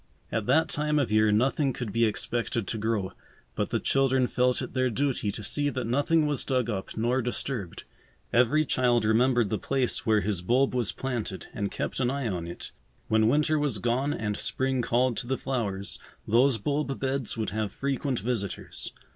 [0.31, 3.13] At that time of year nothing could be expected to grow,
[3.53, 7.21] but the children felt it their duty to see that nothing was dug up nor
[7.21, 7.83] disturbed.
[8.33, 12.47] Every child remembered the place where his bulb was planted and kept an eye on
[12.47, 12.71] it.
[13.09, 17.71] When winter was gone and spring called to the flowers, those bulb beds would have
[17.71, 18.93] frequent visitors.